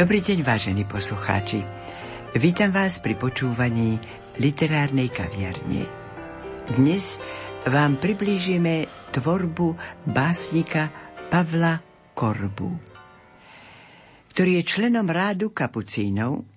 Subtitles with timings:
[0.00, 1.60] Dobrý deň, vážení poslucháči.
[2.32, 4.00] Vítam vás pri počúvaní
[4.40, 5.84] literárnej kaviarne.
[6.72, 7.20] Dnes
[7.68, 9.76] vám priblížime tvorbu
[10.08, 10.88] básnika
[11.28, 11.84] Pavla
[12.16, 12.80] Korbu,
[14.32, 16.48] ktorý je členom rádu kapucínov.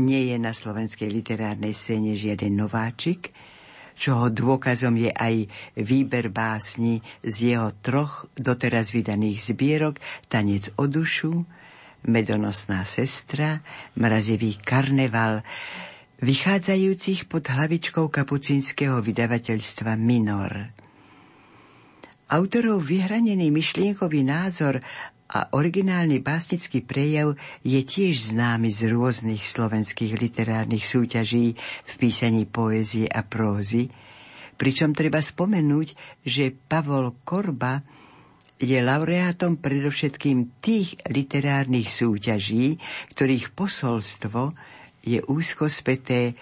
[0.00, 3.28] Nie je na slovenskej literárnej scéne žiaden nováčik,
[3.92, 5.52] čoho dôkazom je aj
[5.84, 10.00] výber básni z jeho troch doteraz vydaných zbierok
[10.32, 11.44] Tanec o dušu,
[12.06, 13.66] Medonosná sestra,
[13.98, 15.42] Mrazivý karneval,
[16.22, 20.70] vychádzajúcich pod hlavičkou kapucínskeho vydavateľstva Minor.
[22.30, 24.78] Autorov vyhranený myšlienkový názor
[25.26, 27.34] a originálny básnický prejav
[27.66, 33.90] je tiež známy z rôznych slovenských literárnych súťaží v písaní poézie a prózy,
[34.54, 37.82] pričom treba spomenúť, že Pavol Korba
[38.56, 42.80] je laureátom predovšetkým tých literárnych súťaží,
[43.12, 44.56] ktorých posolstvo
[45.04, 46.34] je úzko späté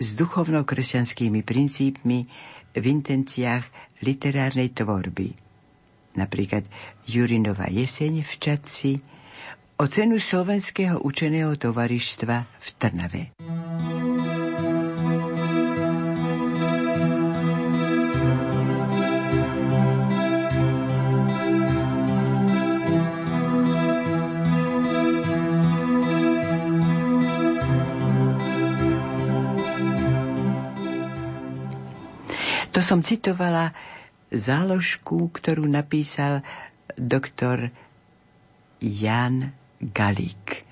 [0.00, 2.18] s duchovno-kresťanskými princípmi
[2.74, 3.64] v intenciách
[4.02, 5.34] literárnej tvorby.
[6.18, 6.66] Napríklad
[7.06, 8.92] Jurinova jeseň v Čadci,
[9.80, 13.22] o cenu Slovenského učeného tovarištva v Trnave.
[32.70, 33.74] To som citovala
[34.30, 36.46] záložku, ktorú napísal
[36.94, 37.66] doktor
[38.78, 39.50] Jan
[39.82, 40.62] Galík.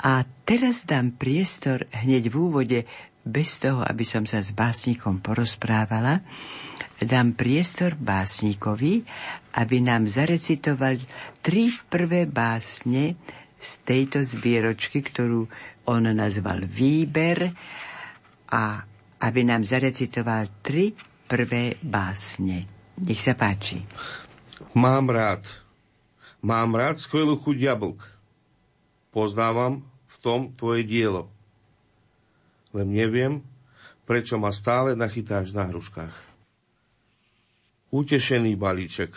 [0.00, 2.78] A teraz dám priestor hneď v úvode,
[3.20, 6.24] bez toho, aby som sa s básnikom porozprávala,
[7.00, 9.04] dám priestor básnikovi,
[9.60, 10.96] aby nám zarecitoval
[11.44, 13.20] tri prvé básne
[13.60, 15.44] z tejto zbieročky, ktorú
[15.84, 17.52] on nazval Výber
[18.48, 18.88] a
[19.20, 20.96] aby nám zarecitoval tri
[21.28, 22.64] prvé básne.
[23.04, 23.84] Nech sa páči.
[24.72, 25.44] Mám rád.
[26.40, 28.00] Mám rád skvelú chuť jablk.
[29.12, 31.28] Poznávam v tom tvoje dielo.
[32.72, 33.44] Len neviem,
[34.08, 36.16] prečo ma stále nachytáš na hruškách.
[37.92, 39.12] Utešený balíček.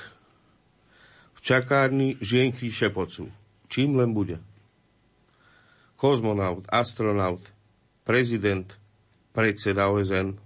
[1.37, 3.29] V čakárni žienky šepocu.
[3.69, 4.41] Čím len bude.
[5.95, 7.41] Kozmonaut, astronaut,
[8.03, 8.67] prezident–
[9.33, 10.37] predseda OSN.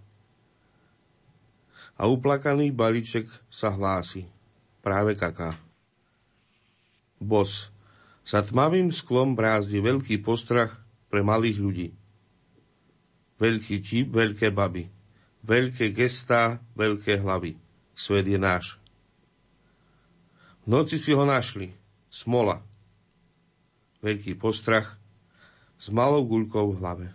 [1.99, 4.25] A uplakaný balíček sa hlási.
[4.79, 5.59] Práve kaká.
[7.19, 7.67] Bos.
[8.27, 11.89] Za tmavým sklom brázdi veľký postrach pre malých ľudí.
[13.37, 14.89] Veľký čip, veľké baby.
[15.47, 17.55] Veľké gestá, veľké hlavy.
[17.95, 18.77] Svet je náš.
[20.67, 21.71] V noci si ho našli.
[22.11, 22.59] Smola.
[24.03, 24.99] Veľký postrach
[25.77, 27.07] s malou guľkou v hlave.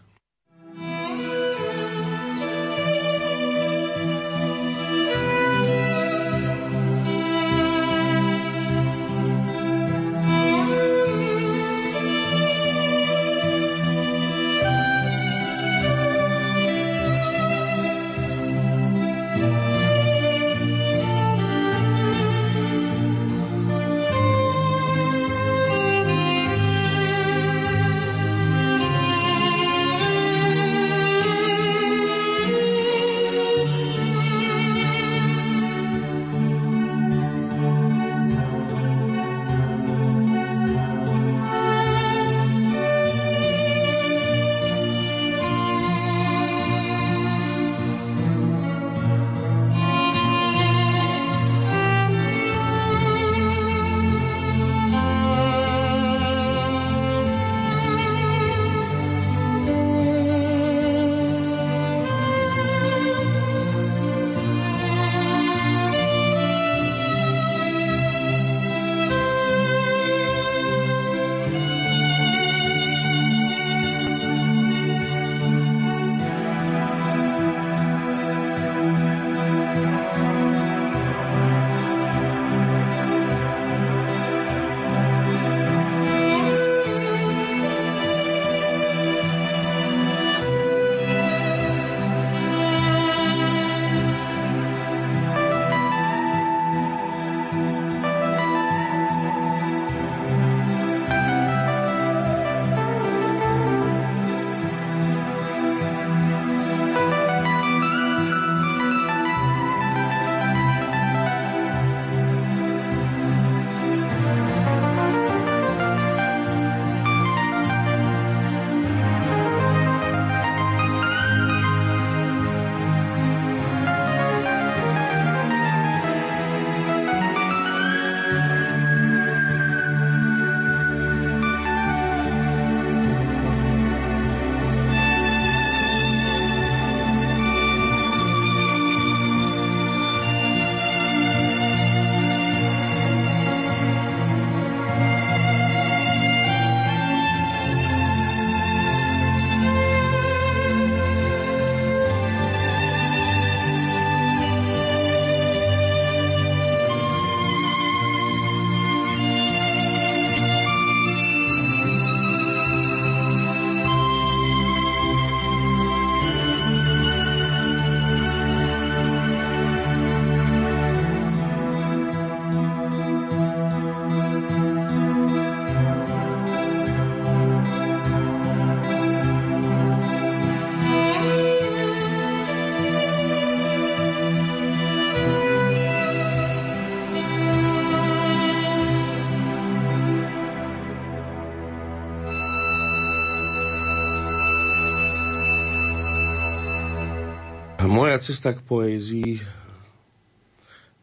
[198.23, 199.43] Moja cesta k poézii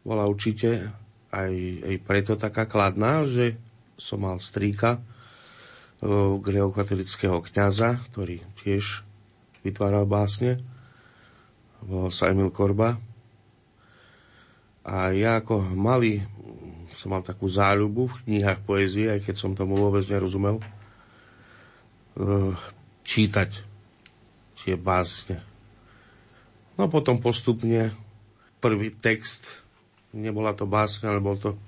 [0.08, 0.88] bola určite
[1.28, 1.52] aj,
[1.84, 3.60] aj preto taká kladná, že
[4.00, 5.04] som mal strýka
[6.40, 9.04] greokatolického kniaza, ktorý tiež
[9.60, 10.64] vytváral básne.
[11.84, 12.96] Volal sa Emil Korba.
[14.88, 16.24] A ja ako malý
[16.96, 20.64] som mal takú záľubu v knihách poézie, aj keď som tomu vôbec nerozumel,
[23.04, 23.60] čítať
[24.64, 25.49] tie básne.
[26.80, 27.92] No potom postupne
[28.56, 29.60] prvý text,
[30.16, 31.60] nebola to básne, ale bol to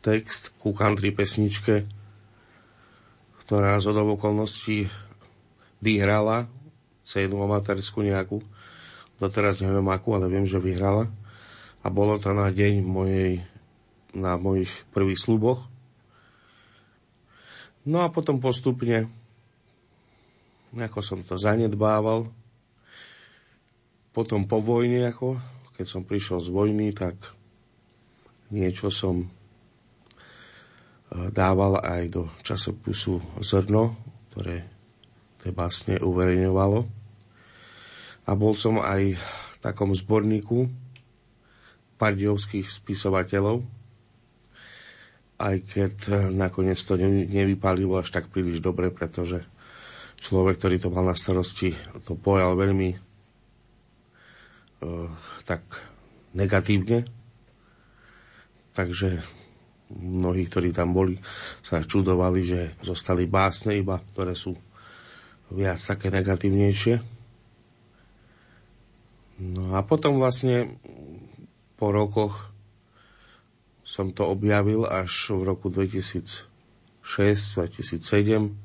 [0.00, 1.84] text ku country pesničke,
[3.44, 4.88] ktorá z okolností
[5.84, 6.48] vyhrala
[7.04, 8.40] cenu amatérsku nejakú.
[9.20, 11.12] Doteraz neviem akú, ale viem, že vyhrala.
[11.84, 13.44] A bolo to na deň mojej,
[14.16, 15.60] na mojich prvých sluboch.
[17.84, 19.12] No a potom postupne,
[20.72, 22.32] ako som to zanedbával,
[24.14, 25.36] potom po vojne, ako,
[25.74, 27.18] keď som prišiel z vojny, tak
[28.54, 29.26] niečo som
[31.34, 33.94] dával aj do časopisu Zrno,
[34.30, 34.66] ktoré
[35.42, 36.86] tie básne uverejňovalo.
[38.24, 40.66] A bol som aj v takom zborníku
[42.00, 43.62] pardiovských spisovateľov,
[45.38, 45.94] aj keď
[46.32, 49.44] nakoniec to nevypálilo až tak príliš dobre, pretože
[50.18, 51.76] človek, ktorý to mal na starosti,
[52.08, 53.03] to pojal veľmi
[55.44, 55.62] tak
[56.34, 57.06] negatívne.
[58.74, 59.22] Takže
[59.94, 61.20] mnohí, ktorí tam boli,
[61.62, 64.58] sa čudovali, že zostali básne iba, ktoré sú
[65.54, 66.98] viac také negatívnejšie.
[69.38, 70.78] No a potom vlastne
[71.74, 72.54] po rokoch
[73.84, 76.48] som to objavil až v roku 2006,
[77.04, 78.56] 2007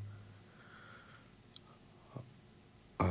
[3.00, 3.08] a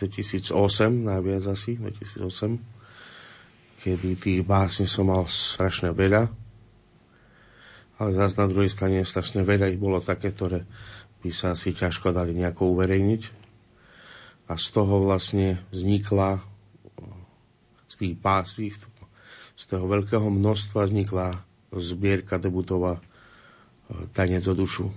[0.00, 0.56] 2008,
[0.88, 6.32] najviac asi, 2008, kedy tých básni som mal strašne veľa
[8.00, 10.64] ale zase na druhej strane strašne veľa ich bolo také, ktoré
[11.20, 13.22] by sa asi ťažko dali nejako uverejniť.
[14.48, 16.40] A z toho vlastne vznikla
[17.86, 18.72] z tých pásy,
[19.52, 21.44] z toho veľkého množstva vznikla
[21.76, 23.02] zbierka debutová e,
[24.16, 24.88] Tanec o dušu.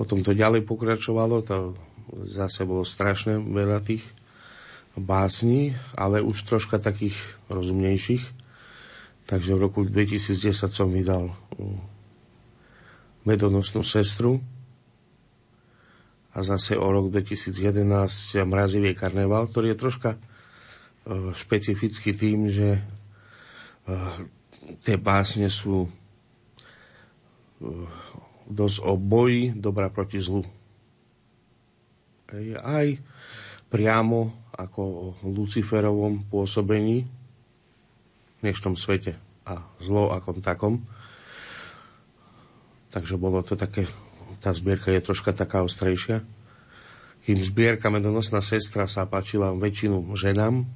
[0.00, 1.76] Potom to ďalej pokračovalo, to
[2.24, 4.04] zase bolo strašne veľa tých
[4.94, 7.16] básní, ale už troška takých
[7.50, 8.22] rozumnejších.
[9.24, 11.80] Takže v roku 2010 som vydal mm,
[13.24, 14.38] medonosnú sestru
[16.34, 17.86] a zase o rok 2011
[18.44, 20.18] Mrazivý karneval, ktorý je troška e,
[21.32, 22.80] špecifický tým, že e,
[24.84, 25.90] tie básne sú e,
[28.44, 30.44] dosť o boji dobra proti zlu.
[32.62, 32.86] Aj
[33.70, 37.06] priamo ako o Luciferovom pôsobení
[38.42, 39.14] dnešnom svete
[39.46, 40.82] a zlo akom takom.
[42.90, 43.86] Takže bolo to také,
[44.42, 46.22] tá zbierka je troška taká ostrejšia.
[47.24, 50.66] Kým zbierka Medonosná sestra sa páčila väčšinu ženám,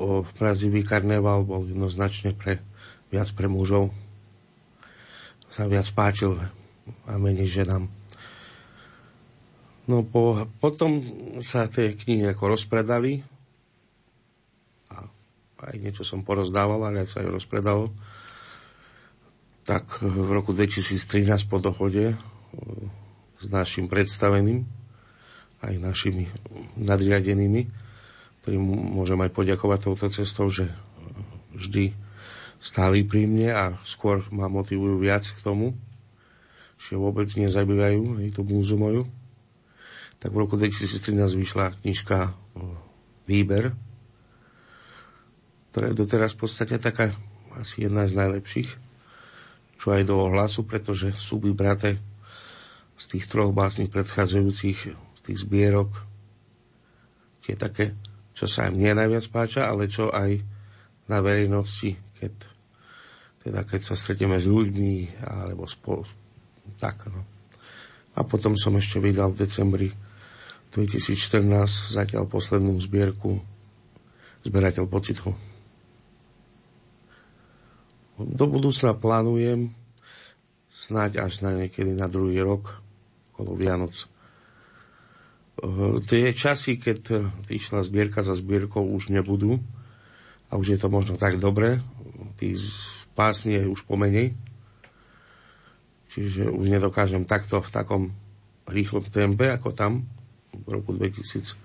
[0.00, 2.64] o Prazivý karneval bol jednoznačne pre,
[3.12, 3.92] viac pre mužov.
[5.52, 6.40] Sa viac páčil
[7.04, 7.99] a menej ženám.
[9.90, 11.02] No po, potom
[11.42, 13.26] sa tie knihy ako rozpredali
[15.60, 17.92] aj niečo som porozdával, ale aj sa aj rozpredalo.
[19.68, 22.16] Tak v roku 2013 po dohode e,
[23.38, 24.64] s našim predstaveným,
[25.60, 26.32] aj našimi
[26.80, 27.68] nadriadenými,
[28.40, 28.62] ktorým
[28.96, 30.72] môžem aj poďakovať touto cestou, že
[31.52, 31.92] vždy
[32.64, 35.76] stáli pri mne a skôr ma motivujú viac k tomu,
[36.80, 39.04] že vôbec nezabývajú aj tú múzu moju.
[40.20, 42.32] Tak v roku 2013 vyšla knižka e,
[43.24, 43.72] Výber,
[45.72, 47.16] ktorá je doteraz v podstate taká
[47.56, 48.70] asi jedna z najlepších,
[49.80, 51.96] čo aj do ohlasu, pretože sú vybraté
[53.00, 55.88] z tých troch básnych predchádzajúcich, z tých zbierok,
[57.40, 57.96] tie také,
[58.36, 60.36] čo sa aj mne najviac páča, ale čo aj
[61.08, 62.32] na verejnosti, keď,
[63.40, 66.04] teda keď sa stretneme s ľuďmi, alebo spolu,
[66.76, 67.24] tak, no.
[68.14, 69.88] A potom som ešte vydal v decembri
[70.70, 73.42] 2014 zatiaľ poslednú zbierku
[74.40, 75.36] Zberateľ pocitov.
[78.16, 79.68] Do budúcna plánujem
[80.72, 82.80] snáď až na niekedy na druhý rok,
[83.32, 84.08] okolo Vianoc.
[85.60, 89.60] Uh, tie časy, keď išla zbierka za zbierkou, už nebudú
[90.48, 91.84] a už je to možno tak dobre.
[92.40, 92.56] Tí
[93.12, 94.32] pásni je už pomenej.
[96.10, 98.02] Čiže už nedokážem takto v takom
[98.72, 100.08] rýchlom tempe, ako tam
[100.54, 101.56] v roku 2008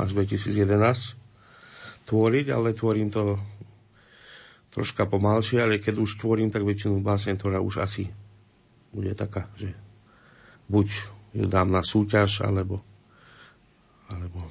[0.00, 1.20] až 2011
[2.08, 3.38] tvoriť, ale tvorím to
[4.70, 8.06] troška pomalšie, ale keď už tvorím, tak väčšinu báseň, ktorá už asi
[8.90, 9.74] bude taká, že
[10.70, 10.88] buď
[11.34, 12.82] ju dám na súťaž, alebo,
[14.10, 14.46] alebo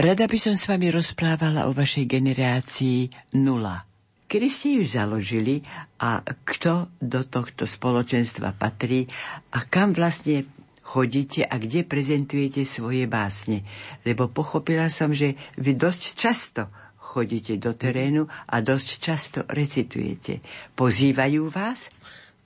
[0.00, 3.84] Rada by som s vami rozprávala o vašej generácii nula.
[4.24, 5.60] Kedy ste ju založili
[6.00, 9.04] a kto do tohto spoločenstva patrí
[9.52, 10.48] a kam vlastne
[10.80, 13.60] chodíte a kde prezentujete svoje básne.
[14.00, 20.40] Lebo pochopila som, že vy dosť často chodíte do terénu a dosť často recitujete.
[20.80, 21.92] Pozývajú vás?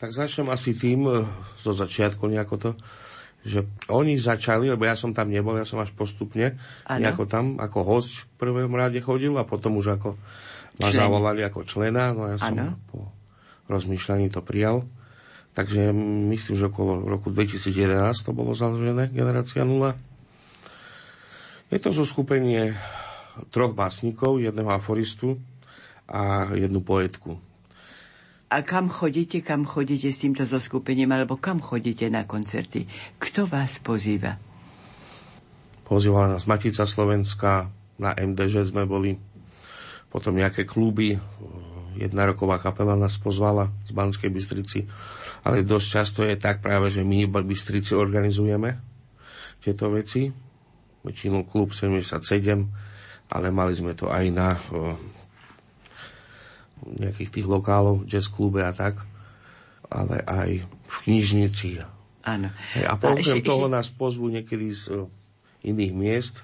[0.03, 1.23] Tak začnem asi tým, eh,
[1.55, 2.71] zo začiatku nejako to,
[3.45, 6.57] že oni začali, lebo ja som tam nebol, ja som až postupne
[6.89, 7.01] ano.
[7.05, 10.17] nejako tam ako host v prvom rade chodil a potom už ako
[10.81, 11.01] ma Člen.
[11.05, 12.75] zavolali ako člena, no ja som ano.
[12.89, 13.13] po
[13.69, 14.89] rozmýšľaní to prijal.
[15.55, 15.95] Takže
[16.35, 19.95] myslím, že okolo roku 2011 to bolo založené Generácia 0.
[21.71, 22.75] Je to zo skupenie
[23.55, 25.39] troch básnikov, jedného aforistu
[26.11, 27.39] a jednu poetku.
[28.55, 32.87] A kam chodíte, kam chodíte s týmto zoskupením, alebo kam chodíte na koncerty?
[33.19, 34.39] Kto vás pozýva?
[35.83, 37.67] Pozýva nás Matica Slovenska,
[37.99, 39.19] na MDŽ sme boli,
[40.07, 41.19] potom nejaké kluby,
[41.99, 44.87] jedna roková kapela nás pozvala z Banskej Bystrici,
[45.43, 48.79] ale dosť často je tak práve, že my v Bystrici organizujeme
[49.59, 50.31] tieto veci,
[51.03, 52.23] väčšinu klub 77,
[53.35, 54.55] ale mali sme to aj na
[56.85, 59.03] nejakých tých lokálov, jazz klube a tak,
[59.89, 61.81] ale aj v knižnici.
[62.25, 62.49] Áno.
[62.85, 65.09] A okrem toho nás pozvú niekedy z
[65.65, 66.37] iných miest,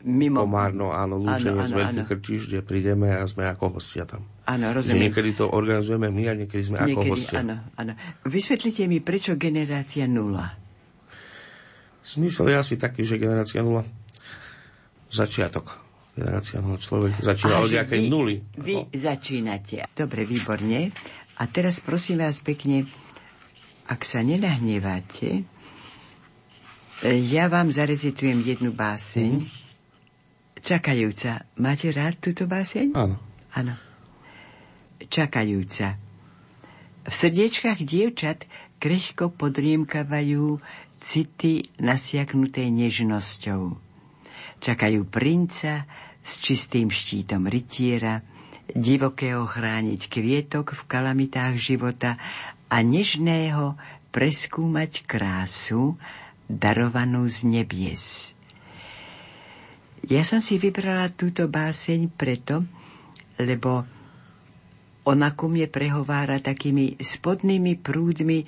[0.00, 0.48] Mimo...
[0.48, 4.24] Komárno, áno, Lúčenie z Veľký Krtiš, kde prídeme a sme ako hostia tam.
[4.48, 4.96] Áno, rozumiem.
[4.96, 7.44] Že niekedy to organizujeme my a niekedy sme niekedy, ako hostia.
[7.44, 7.92] Áno, áno.
[8.24, 10.56] Vysvetlite mi, prečo generácia nula?
[12.00, 13.84] Smysl je asi taký, že generácia nula
[15.12, 18.42] začiatok no, človek začína od nejakej nuly.
[18.58, 18.90] Vy no.
[18.90, 19.86] začínate.
[19.94, 20.90] Dobre, výborne.
[21.40, 22.84] A teraz prosím vás pekne,
[23.86, 25.46] ak sa nenahneváte,
[27.06, 29.32] ja vám zarecitujem jednu báseň.
[29.40, 29.68] Mm-hmm.
[30.60, 31.48] Čakajúca.
[31.56, 32.92] Máte rád túto báseň?
[32.92, 33.16] Áno.
[33.56, 33.74] Áno.
[35.08, 35.96] Čakajúca.
[37.00, 38.44] V srdiečkách dievčat
[38.76, 40.60] krehko podriemkavajú
[41.00, 43.89] city nasiaknuté nežnosťou.
[44.60, 45.88] Čakajú princa,
[46.20, 48.20] s čistým štítom rytiera,
[48.70, 52.20] divokého chrániť kvietok v kalamitách života
[52.70, 53.74] a nežného
[54.12, 55.96] preskúmať krásu
[56.46, 58.36] darovanú z nebies.
[60.06, 62.64] Ja som si vybrala túto báseň preto,
[63.36, 63.84] lebo
[65.04, 68.44] ona ku mne prehovára takými spodnými prúdmi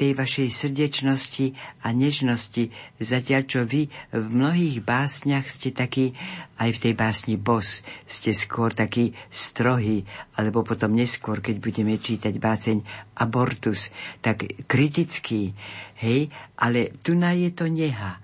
[0.00, 1.52] tej vašej srdečnosti
[1.84, 6.16] a nežnosti, zatiaľ čo vy v mnohých básniach ste takí,
[6.56, 10.08] aj v tej básni Bos, ste skôr taký strohý,
[10.40, 12.80] alebo potom neskôr, keď budeme čítať báseň
[13.20, 13.92] Abortus,
[14.24, 15.52] tak kritický,
[16.00, 18.16] hej, ale tu na je to neha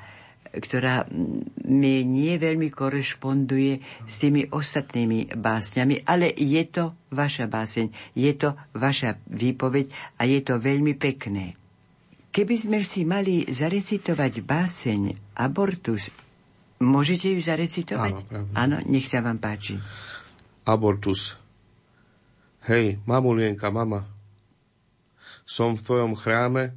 [0.57, 1.05] ktorá
[1.69, 3.77] mi nie veľmi korešponduje
[4.09, 10.41] s tými ostatnými básňami, ale je to vaša báseň, je to vaša výpoveď a je
[10.41, 11.66] to veľmi pekné.
[12.37, 16.13] Keby sme si mali zarecitovať báseň Abortus,
[16.85, 18.13] môžete ju zarecitovať?
[18.29, 19.81] Áno, Áno, nech sa vám páči.
[20.69, 21.41] Abortus.
[22.69, 24.05] Hej, mamulienka, mama.
[25.49, 26.77] Som v tvojom chráme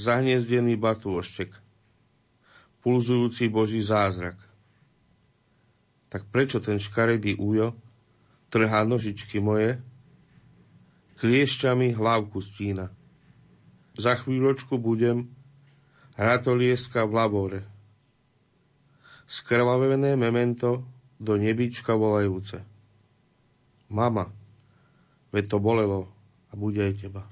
[0.00, 1.52] zahniezdený batúoštek.
[2.80, 4.40] pulzujúci Boží zázrak.
[6.08, 7.76] Tak prečo ten škaredý újo
[8.48, 9.76] trhá nožičky moje,
[11.20, 12.88] kliešťami hlavku stína.
[14.00, 15.28] Za chvíľočku budem
[16.16, 17.60] hratolieska v labore.
[19.28, 20.88] Skrvavené memento
[21.20, 22.64] do nebička volajúce.
[23.92, 24.32] Mama,
[25.36, 26.08] veď to bolelo
[26.48, 27.28] a bude aj teba.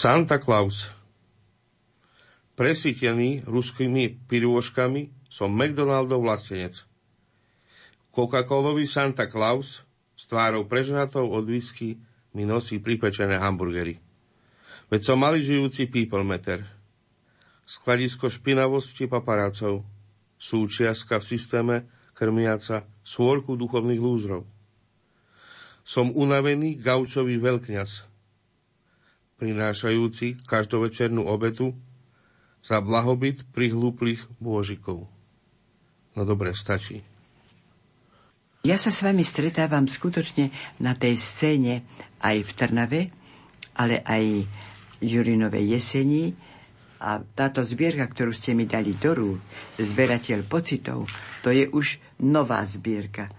[0.00, 0.88] Santa Claus.
[2.56, 6.88] Presítený ruskými pirôžkami som McDonaldov vlastenec.
[8.08, 9.84] Coca-Colový Santa Claus
[10.16, 12.00] s tvárou prežratou od whisky
[12.32, 14.00] mi nosí pripečené hamburgery.
[14.88, 16.64] Veď som malý žijúci people meter.
[17.68, 19.84] Skladisko špinavosti paparácov,
[20.40, 21.76] súčiastka v systéme
[22.16, 24.48] krmiaca svorku duchovných lúzrov.
[25.84, 27.90] Som unavený gaučový veľkňaz–
[29.40, 31.72] prinášajúci každovečernú obetu
[32.60, 35.08] za blahobyt prihlúplých bôžikov.
[36.12, 37.00] No dobre, stačí.
[38.60, 41.80] Ja sa s vami stretávam skutočne na tej scéne
[42.20, 43.02] aj v Trnave,
[43.72, 44.44] ale aj
[45.00, 46.36] Jurinovej jeseni.
[47.00, 49.40] A táto zbierka, ktorú ste mi dali do rúk,
[49.80, 51.08] Zberateľ pocitov,
[51.40, 53.32] to je už nová zbierka.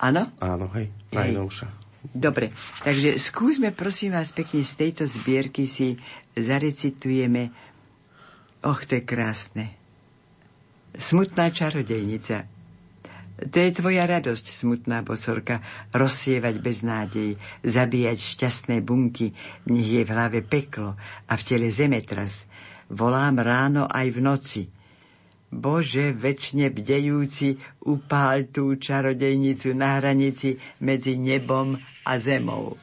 [0.00, 0.32] Áno?
[0.40, 1.79] Áno, hej, najnovšia.
[2.00, 2.48] Dobre,
[2.80, 6.00] takže skúsme prosím vás pekne z tejto zbierky si
[6.32, 7.52] zarecitujeme
[8.60, 9.72] Och, to je krásne.
[10.96, 12.44] Smutná čarodejnica.
[13.40, 15.64] To je tvoja radosť, smutná bosorka,
[15.96, 19.32] rozsievať bez nádej, zabíjať šťastné bunky,
[19.64, 20.92] nech je v hlave peklo
[21.24, 22.44] a v tele zemetras.
[22.92, 24.62] Volám ráno aj v noci–
[25.50, 31.74] Bože, väčšine bdejúci, upál tú čarodejnicu na hranici medzi nebom
[32.06, 32.78] a zemou.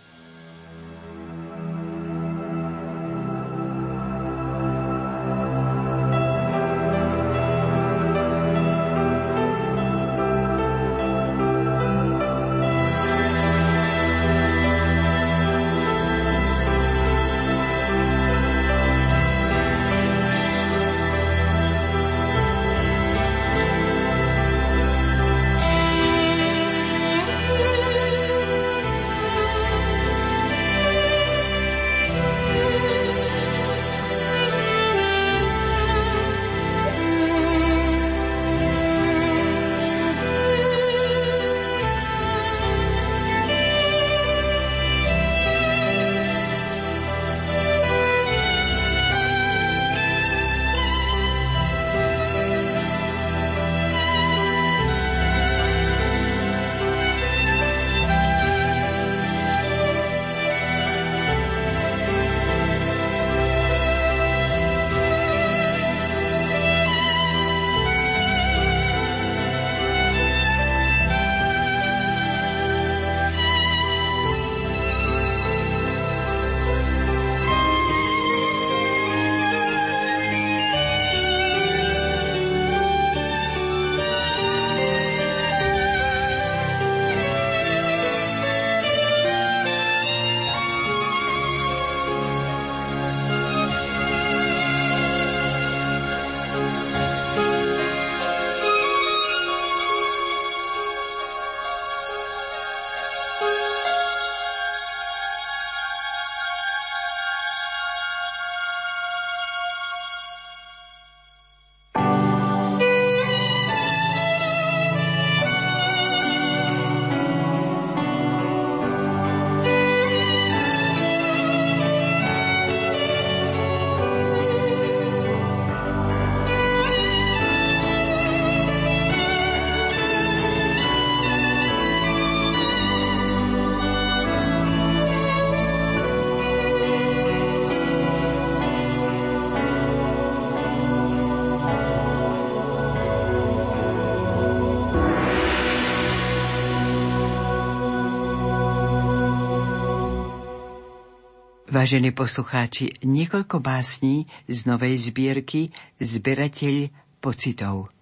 [151.78, 155.70] Vážení poslucháči, niekoľko básní z novej zbierky
[156.02, 156.90] Zberateľ
[157.22, 157.94] pocitov.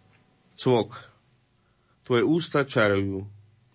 [0.55, 0.95] Cvok.
[2.07, 3.27] Tvoje ústa čarujú.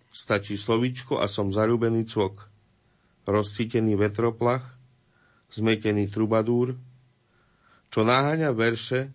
[0.09, 2.49] Stačí slovičko a som zarúbený cvok.
[3.29, 4.73] Rozcítený vetroplach,
[5.53, 6.81] zmetený trubadúr,
[7.93, 9.13] čo naháňa verše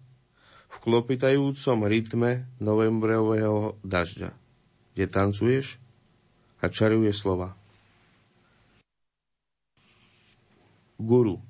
[0.70, 4.30] v klopitajúcom rytme novembrového dažďa,
[4.94, 5.82] kde tancuješ
[6.62, 7.58] a čaruje slova.
[10.96, 11.44] Guru.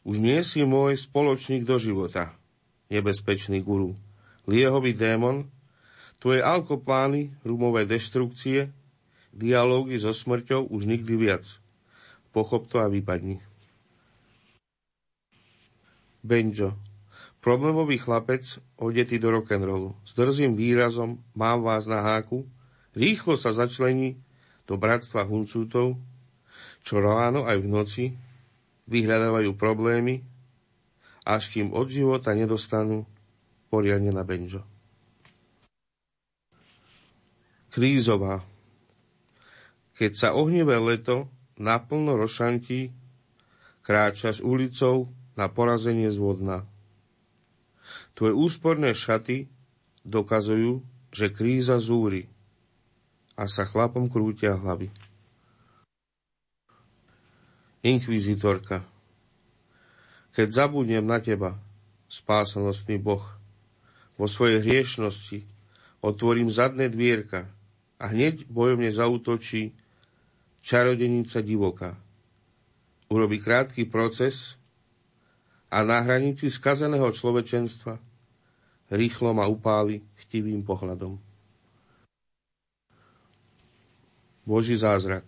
[0.00, 2.32] Už nie si môj spoločník do života,
[2.88, 4.00] nebezpečný guru.
[4.48, 5.52] Liehový démon,
[6.16, 8.72] tvoje alkoplány, rumové deštrukcie,
[9.36, 11.44] dialógy so smrťou už nikdy viac.
[12.32, 13.44] Pochop to a vypadni.
[16.24, 16.76] Benjo.
[17.40, 19.96] Problémový chlapec, odetý do rock'n'rollu.
[20.04, 22.44] S drzým výrazom mám vás na háku,
[22.92, 24.20] rýchlo sa začlení
[24.68, 25.96] do bratstva huncútov,
[26.84, 28.04] čo ráno aj v noci
[28.90, 30.26] vyhľadávajú problémy,
[31.22, 33.06] až kým od života nedostanú
[33.70, 34.66] poriadne na benžo.
[37.70, 38.42] Krízová.
[39.94, 42.90] Keď sa ohnivé leto naplno rošantí,
[43.86, 46.66] kráčaš ulicou na porazenie zvodna.
[48.18, 49.46] Tvoje úsporné šaty
[50.02, 50.82] dokazujú,
[51.14, 52.26] že kríza zúri
[53.38, 54.90] a sa chlapom krútia hlavy.
[57.80, 58.84] Inkvizitorka.
[60.36, 61.56] Keď zabudnem na teba,
[62.12, 63.24] spásanostný Boh,
[64.20, 65.48] vo svojej hriešnosti
[66.04, 67.48] otvorím zadné dvierka
[67.96, 69.72] a hneď bojovne zautočí
[70.60, 71.96] čarodenica divoká.
[73.08, 74.60] Urobí krátky proces
[75.72, 77.96] a na hranici skazeného človečenstva
[78.92, 81.16] rýchlo ma upáli chtivým pohľadom.
[84.44, 85.24] Boží zázrak.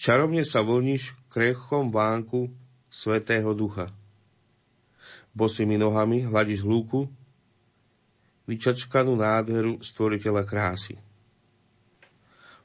[0.00, 2.50] Čarovne sa vlníš v krechom vánku
[2.90, 3.94] Svetého Ducha.
[5.30, 7.06] Bosými nohami hladíš lúku,
[8.50, 10.98] vyčačkanú nádheru stvoriteľa krásy.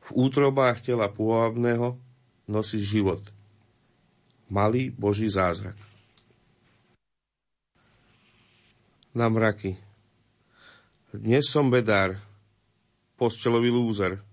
[0.01, 1.93] V útrobách tela pôvabného
[2.49, 3.21] nosíš život.
[4.49, 5.77] Malý Boží zázrak.
[9.13, 9.77] Na mraky.
[11.13, 12.17] Dnes som bedár,
[13.13, 14.25] postelový lúzer,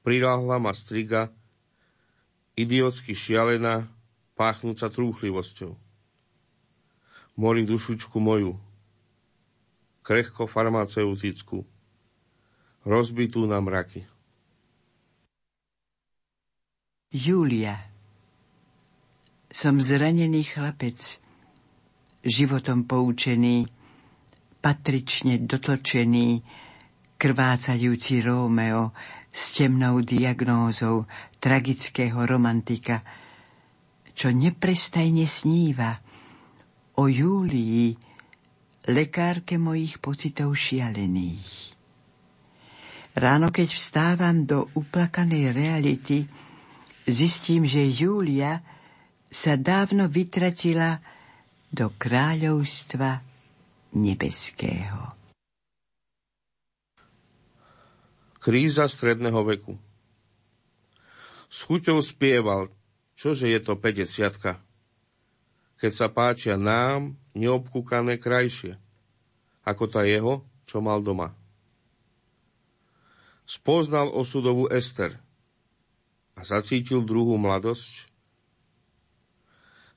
[0.00, 1.28] priláhla ma striga,
[2.56, 3.88] idiotsky šialená,
[4.36, 5.76] páchnúca trúchlivosťou.
[7.40, 8.60] Mori dušučku moju,
[10.04, 11.64] krehko farmaceutickú,
[12.84, 14.04] rozbitú na mraky.
[17.12, 17.76] Julia
[19.52, 21.20] Som zranený chlapec,
[22.24, 23.68] životom poučený,
[24.60, 26.40] patrične dotlčený,
[27.20, 28.96] krvácajúci Rómeo,
[29.32, 31.08] s temnou diagnózou
[31.42, 33.02] tragického romantika,
[34.14, 35.98] čo neprestajne sníva
[37.02, 37.98] o Júlii,
[38.94, 41.74] lekárke mojich pocitov šialených.
[43.18, 46.24] Ráno, keď vstávam do uplakanej reality,
[47.04, 48.62] zistím, že Júlia
[49.26, 51.02] sa dávno vytratila
[51.68, 53.20] do kráľovstva
[53.98, 55.12] nebeského.
[58.42, 59.91] Kríza stredného veku.
[61.52, 62.72] S chuťou spieval,
[63.12, 64.72] čože je to 50
[65.82, 68.78] keď sa páčia nám neobkúkané krajšie,
[69.66, 71.34] ako tá jeho, čo mal doma.
[73.42, 75.18] Spoznal osudovú Ester
[76.38, 78.06] a zacítil druhú mladosť.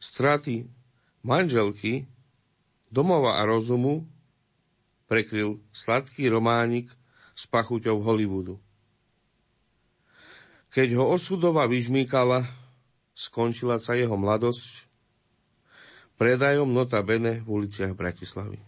[0.01, 0.65] Straty
[1.21, 2.09] manželky,
[2.89, 4.09] domova a rozumu
[5.05, 6.89] prekryl sladký románik
[7.37, 8.57] s pachuťou Hollywoodu.
[10.75, 12.43] Keď ho osudova vyžmýkala,
[13.15, 14.83] skončila sa jeho mladosť
[16.19, 18.59] predajom nota bene v uliciach Bratislavy.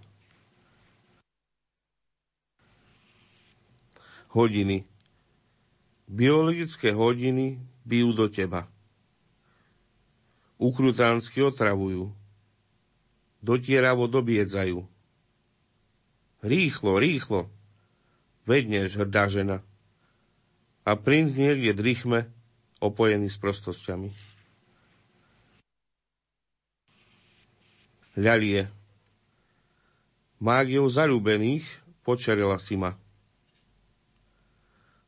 [4.32, 4.88] Hodiny.
[6.08, 8.72] Biologické hodiny bijú do teba.
[10.56, 12.08] Ukrutánsky otravujú.
[13.44, 14.80] Dotieravo dobiedzajú.
[16.40, 17.52] Rýchlo, rýchlo,
[18.48, 19.60] vedneš, hrdá žena.
[20.88, 22.32] A princ niekde drichme,
[22.80, 24.16] opojený s prostosťami.
[28.16, 28.72] Ľalie.
[30.40, 31.68] Mágiou zarúbených
[32.08, 32.96] počerila si ma.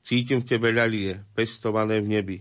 [0.03, 2.37] Cítim v tebe ľalie, pestované v nebi.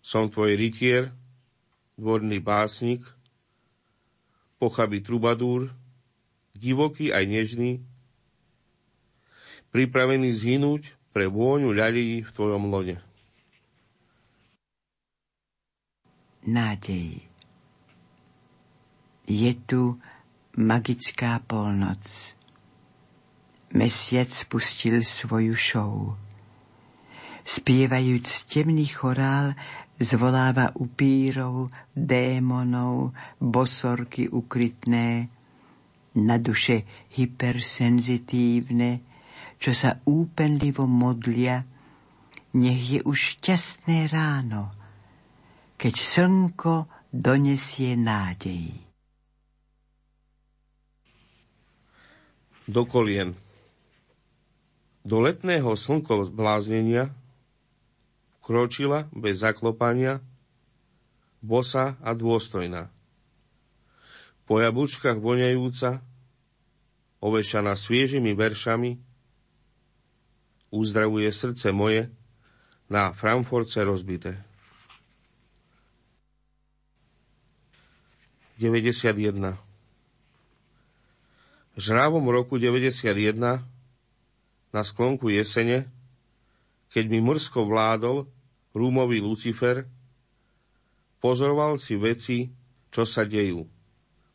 [0.00, 1.12] Som tvoj rytier,
[2.00, 3.04] dvorný básnik,
[4.56, 5.68] pochabý trubadúr,
[6.56, 7.84] divoký aj nežný,
[9.68, 13.12] pripravený zhynúť pre vôňu ľalí v tvojom lone.
[16.46, 17.22] nádej.
[19.26, 19.98] Je tu
[20.58, 22.34] magická polnoc.
[23.72, 25.94] Mesiac spustil svoju show.
[27.42, 29.56] Spievajúc temný chorál,
[29.96, 35.26] zvoláva upírov, démonov, bosorky ukrytné,
[36.12, 36.84] na duše
[37.16, 39.00] hypersenzitívne,
[39.62, 41.62] čo sa úpenlivo modlia,
[42.58, 44.74] nech je už šťastné ráno,
[45.78, 48.74] keď slnko donesie nádej.
[52.66, 53.38] Do kolien.
[55.06, 57.14] Do letného slnko zbláznenia
[58.42, 60.18] kročila bez zaklopania,
[61.38, 62.90] bosa a dôstojná.
[64.42, 66.02] Po jablčkách voňajúca,
[67.22, 69.11] ovešaná sviežimi veršami,
[70.72, 72.08] uzdravuje srdce moje
[72.88, 74.40] na Frankfurtce rozbité.
[78.62, 79.58] 91.
[81.72, 83.58] V žrávom roku 91
[84.70, 85.90] na sklonku jesene,
[86.94, 88.30] keď mi mrsko vládol
[88.70, 89.90] rúmový Lucifer,
[91.18, 92.54] pozoroval si veci,
[92.94, 93.66] čo sa dejú.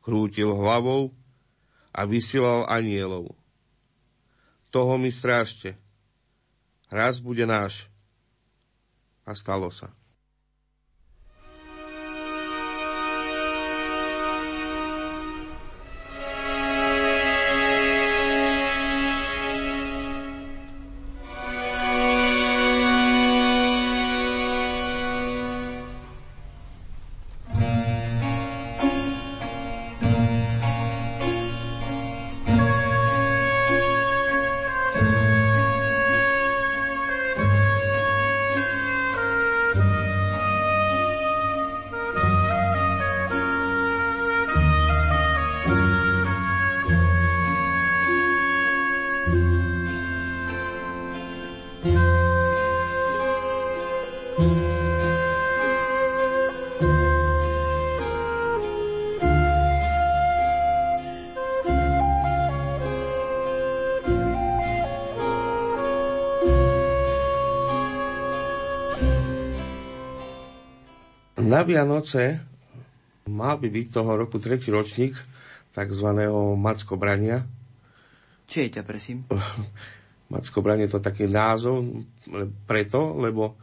[0.03, 1.15] Krútil hlavou
[1.95, 3.31] a vysielal anielov.
[4.75, 5.79] Toho mi strážte.
[6.87, 7.91] Raz bude náš.
[9.27, 9.91] A stalo sa.
[71.47, 72.43] Na Vianoce
[73.31, 75.15] mal by byť toho roku tretí ročník
[75.71, 76.07] tzv.
[76.59, 77.47] Mackobrania.
[78.43, 79.23] Čo je to, prosím?
[80.33, 82.03] Mackobranie to taký názov
[82.67, 83.55] preto, lebo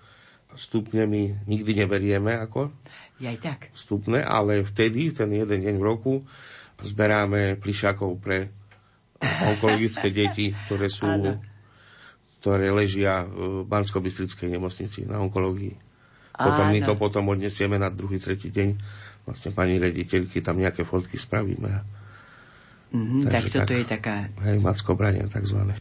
[0.57, 2.73] stupne my nikdy neberieme ako
[3.21, 3.61] aj tak.
[3.77, 6.13] stupne, ale vtedy, ten jeden deň v roku,
[6.81, 8.49] zberáme plišakov pre
[9.53, 11.09] onkologické deti, ktoré sú,
[12.41, 15.84] ktoré ležia v Bansko-Bystrickej nemocnici na onkológii.
[16.35, 16.75] Potom Áno.
[16.75, 18.75] my to potom odnesieme na druhý, tretí deň.
[19.25, 21.71] Vlastne pani rediteľky tam nejaké fotky spravíme.
[22.95, 24.15] Mm-hmm, tak toto tak, je taká...
[24.43, 25.79] Hej, macko brania takzvané.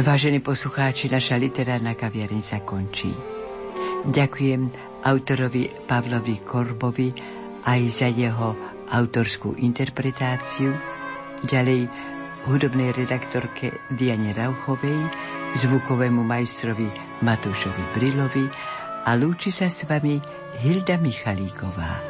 [0.00, 3.12] Vážení poslucháči, naša literárna kaviareň sa končí.
[4.08, 4.72] Ďakujem
[5.04, 7.12] autorovi Pavlovi Korbovi
[7.68, 8.56] aj za jeho
[8.88, 10.72] autorskú interpretáciu,
[11.44, 11.92] ďalej
[12.48, 14.98] hudobnej redaktorke Diane Rauchovej,
[15.60, 16.88] zvukovému majstrovi
[17.20, 18.44] Matúšovi Brilovi
[19.04, 20.16] a lúči sa s vami
[20.64, 22.09] Hilda Michalíková.